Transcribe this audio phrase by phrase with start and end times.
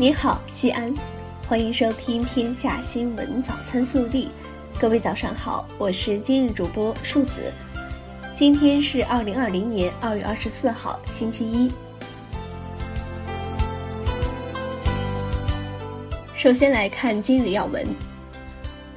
[0.00, 0.94] 你好，西安，
[1.46, 4.28] 欢迎收听《天下新闻早餐速递》。
[4.80, 7.52] 各位早上好，我是今日主播树子。
[8.34, 11.70] 今天是二零二零年二月二十四号，星期一。
[16.34, 17.86] 首先来看今日要闻。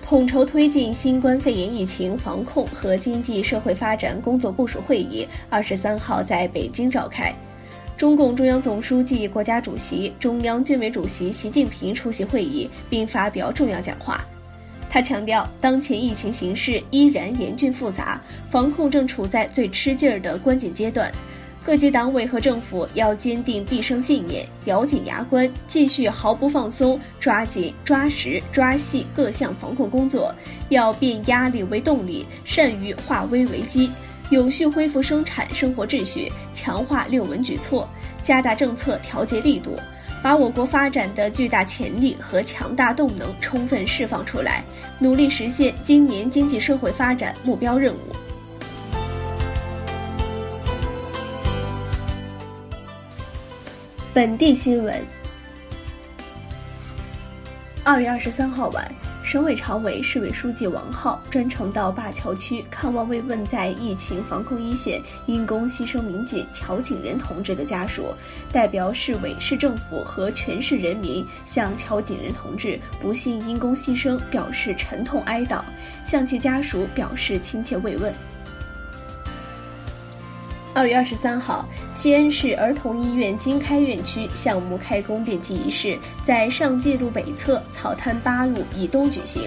[0.00, 7.34] 统筹推进新冠肺炎疫情防控和经济社会发展工作部署会议二十三号在北京召开。
[8.02, 14.24] 中共中央总书记、国家主席、中央军委主席习近平出席会议并发表重要讲话。
[14.90, 18.20] 他强调，当前疫情形势依然严峻复杂，
[18.50, 21.12] 防控正处在最吃劲儿的关键阶段。
[21.62, 30.34] 各级党委和政府要坚定必胜信念，咬紧牙关，继续毫不放松，抓紧、抓实、抓细各项防控工作。
[30.70, 33.88] 要变压力为动力，善于化危为机。
[34.32, 37.86] 有序恢复生产生活秩序，强化六稳举措，
[38.22, 39.78] 加大政策调节力度，
[40.22, 44.64] 把我国发展的巨大潜力和强大动能充分释放出来，
[44.98, 47.98] 努力实现今年经济社会发展目标任务。
[54.14, 54.98] 本地新闻：
[57.84, 59.01] 二月二十三号晚。
[59.32, 68.14] 省委常委、市委书记王浩专程到灞桥区看望慰问在疫情防控一线因公牺牲民警乔景仁同志的家属，
[68.52, 75.62] 代表市委、市政府和全市人民向乔景仁同志不幸因公牺牲表示沉痛哀悼，
[76.04, 78.12] 向其家属表示亲切慰问。
[80.74, 89.42] 二月二十三号，西安市儿童医院经开院区项目开工奠基仪式在上界路北侧草滩八路以东举行。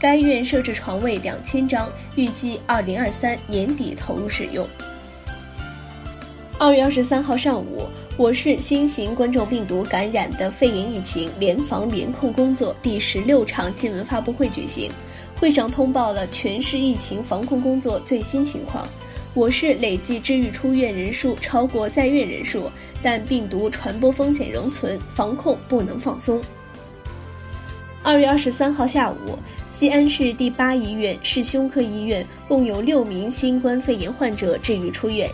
[0.00, 4.66] 该院设置床位两千张，预计二零二三年底投入使用。
[6.58, 14.90] 二月二十三号上午，我市新型冠状病毒感染的肺炎疫情联防联控工作第十六场新闻发布会举行，
[15.38, 18.88] 会上通报了全市疫情防控工作最新情况。
[19.34, 22.70] 我市累计治愈出院人数超过在院人数，
[23.02, 26.40] 但病毒传播风险仍存，防控不能放松。
[28.00, 29.36] 二月二十三号下午，
[29.70, 35.28] 西安市第八医院市胸科医院共有六名新冠肺炎患者治愈出院。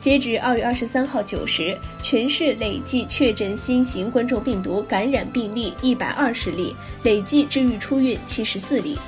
[0.00, 8.98] 截止二月二十三号九时，全市累计确诊新型冠状病毒感染病例一百二十例，累计治愈出院七十四例。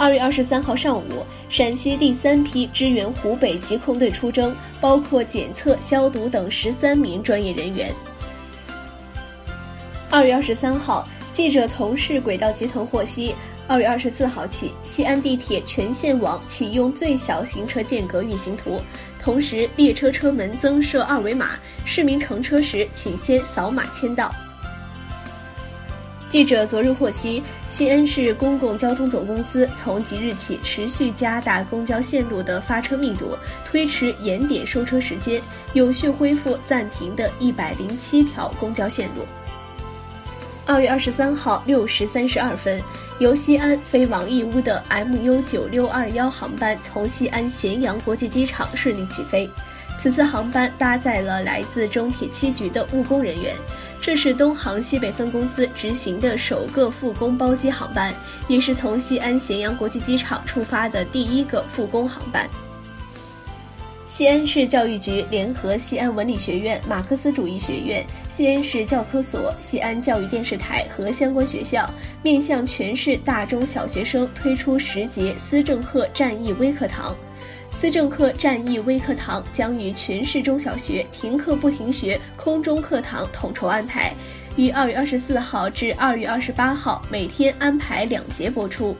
[0.00, 1.26] 二月二十三号上午。
[1.50, 7.92] 陕西第三批支援湖北疾控队出征，包括检测、消毒等十三名专业人员。
[10.08, 13.34] 二月二十三号，记者从市轨道集团获悉，
[13.66, 18.80] 二月二十四号起，西安地铁全线网启用最小行车间隔运行图，
[19.18, 24.32] 同时列车车门增设二维码，市民乘车时请先扫码签到。
[26.30, 35.42] 记者昨日获悉，西安市公共交通总公司从即日起持续加大公交线路的发车密度，推迟延点收车时间，
[35.72, 39.26] 有序恢复暂停的一百零七条公交线路。
[40.64, 42.80] 二月二十三号六时三十二分，
[43.18, 49.50] 由西安飞往义乌的 MU 九六二幺航班从西安咸阳国际机场顺利起飞。
[49.98, 53.54] 此次航班搭载了来自中铁七局的务工人员。
[54.02, 58.14] 这是东航西北分公司执行的首个复工包机航班，
[58.48, 62.48] 也是从西安咸阳国际机场出发的第一个复工航班。
[64.06, 71.88] 西安市教育局联合西安文理学院、马克思主义学院、西安市教科所、西安教育电视台和相关学校，
[72.22, 77.14] 面向全市大中小学生推出十节思政课战役微课堂。
[77.80, 84.12] 思政课战役微课堂将与全市中小学停课不停学空中课堂统筹安排，
[84.54, 88.94] 于二月二十四号至二月二十八号每天安排两节播出。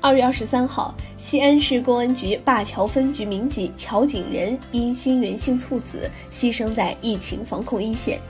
[0.00, 8.20] 二月二十三号，西安市公安局灞桥分局民警乔景仁因心源性猝死牺牲在疫情防控一线。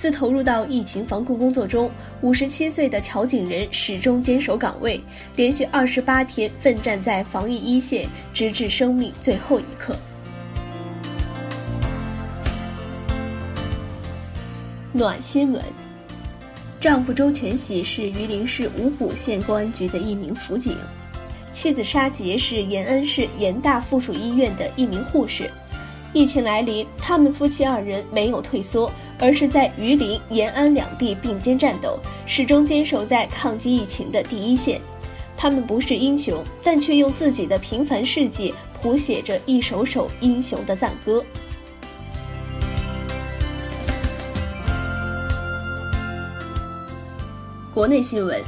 [0.00, 1.90] 自投入到疫情防控工作中，
[2.22, 4.98] 五十七岁的乔景仁始终坚守岗位，
[5.36, 9.94] 连续二十八天奋战在防疫一线，直至生命最后一刻。
[14.90, 15.62] 暖新闻：
[16.80, 20.78] 丈夫周全喜是榆林市五谷县公安局的一名辅警，
[21.52, 25.50] 妻子沙杰是延安市延大附属医院的一名护士。
[26.14, 28.90] 疫情来临，他们夫妻二人没有退缩。
[29.20, 34.80] 而是在榆林延安两地并肩战斗始终坚守在抗击疫情的第一线。
[35.36, 41.24] 他们不是英雄但却用自己的平凡事迹谱写着一首首英雄的赞歌。
[47.72, 48.42] 国内新闻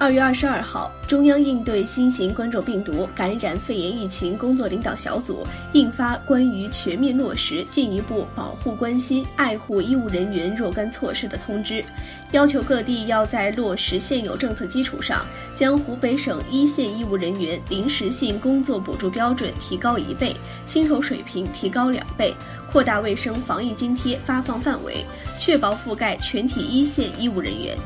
[0.00, 11.84] 二月二十二号，中央应对新型冠状病毒感染肺炎疫情工作领导小组印发关于全面落实进一步保护、关心、爱护医务人员若干措施的通知，
[12.30, 20.32] 要求各地要在落实现有政策基础上，将湖北省一线医务人员临时性工作补助标准提高一倍，
[20.64, 22.32] 薪酬水平提高两倍，
[22.70, 25.04] 扩大卫生防疫津贴发放范围，
[25.40, 27.76] 确保覆盖全体一线医务人员。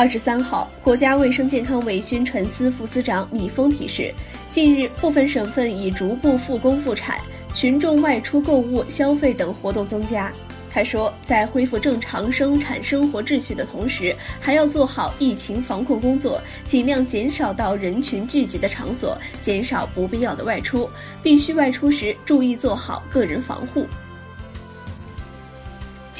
[0.00, 4.10] 二十三号，国家卫生健康委宣传司副司长米峰提示，
[4.50, 7.20] 近日部分省份已逐步复工复产，
[7.52, 10.32] 群众外出购物、消费等活动增加。
[10.70, 20.88] 他说，在恢复正常生产生活秩序的同时，还要做好疫情防控工作，尽量减少到人群聚集的场所，减少不必要的外出。
[21.22, 23.86] 必须外出时，注意做好个人防护。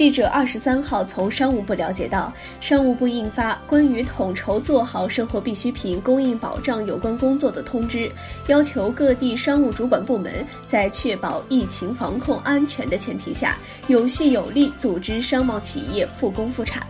[0.01, 8.11] 记者二十三号从商务部了解到，商务部印发关于统筹做好生活必需品供应保障有关工作的通知，
[8.47, 13.59] 要求各地商务主管部门在确保疫情防控安全的前提下，
[13.89, 16.83] 有序有力组织商贸企业复工复产。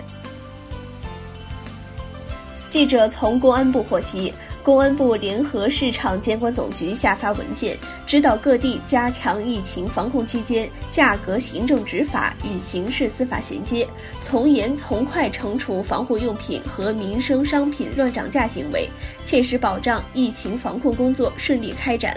[2.69, 4.33] 记者从公安部获悉。
[4.62, 7.77] 公安部联合市场监管总局下发文件，
[8.07, 13.89] 指导各地加强疫情防控期间价格行政执法与刑事司法衔接，
[14.23, 18.87] 从严从快惩处防护用品和民生商品乱涨价行为，
[19.25, 22.17] 切实保障疫情防控工作顺利开展。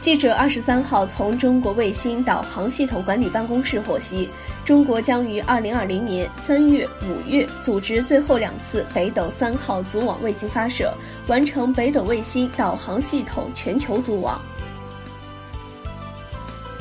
[0.00, 4.26] 记者二十三号从中国卫星导航系统管理办公室获悉，
[4.64, 10.90] 中国将于二零二零年三月、五月组织最后两次北斗三号组网卫星发射，
[11.26, 14.40] 完成北斗卫星导航系统全球组网。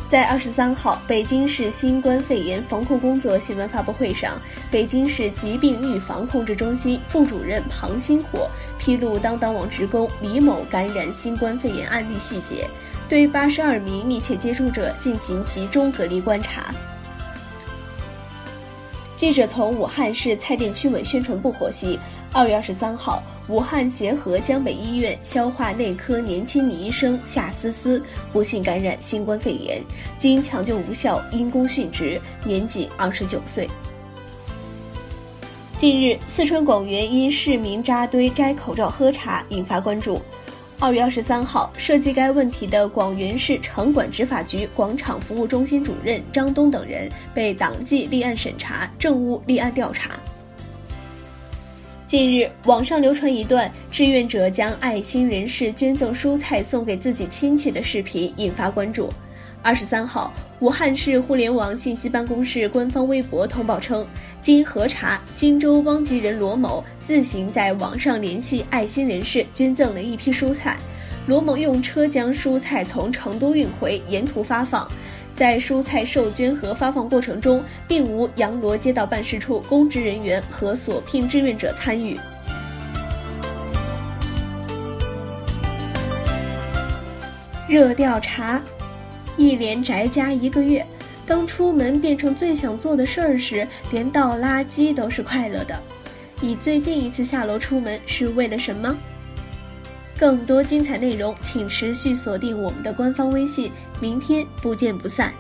[0.10, 4.40] 在二十三号北京市新冠肺炎防控工作新闻发布会上，
[4.72, 8.50] 北京市疾病预防控制中心副主任庞星火
[8.80, 12.66] 披露当当网职工李某感染新冠肺炎案例细节。
[13.10, 16.72] 对八十二名密切接触者进行集中隔离观察。
[19.16, 22.00] 记者从武汉市蔡甸区委宣传部获悉，
[22.32, 28.02] 二月二十三号，武汉协和江北医院消化内科年轻女医生夏思思
[28.32, 29.82] 不幸感染新冠肺炎，
[30.20, 33.68] 经抢救无效因公殉职，年仅二十九岁。
[35.80, 40.22] 近日，四川广元因市民扎堆摘口罩喝茶引发关注。
[40.82, 50.12] 二月二十三号，涉及该问题的广元市城管执法局广场服务中心主任张东等人被党纪立案审查，政务立案调查。
[52.08, 59.10] 近日，网上流传一段志愿者将爱心人士捐赠蔬菜送给自己亲戚的视频，引发关注。
[59.62, 64.08] 二十三号，武汉市互联网信息办公室官方微博通报称，
[64.40, 70.78] 经核查，新洲汪集人罗某自行在网上联系爱心人士，捐赠了一批蔬菜。
[71.28, 74.90] 罗某用车将蔬菜从成都运回，沿途发放。
[75.36, 82.18] 在蔬菜受捐和发放过程中，并无阳罗街道办事处公职人员和所聘志愿者参与。
[87.68, 88.62] 热调查。
[89.40, 90.86] 一连宅家一个月，
[91.26, 95.80] 当出门变成最想做的事儿时，连倒垃圾都是快乐的。
[96.42, 98.94] 你最近一次下楼出门是为了什么？
[100.20, 105.34] 更多精彩内容，请持续锁定我们的官方微信，明天不见不散。